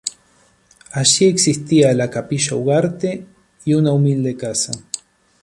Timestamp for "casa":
4.35-4.71